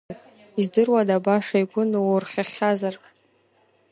[0.59, 2.95] Издыруада, баша игәы нурхахьазар?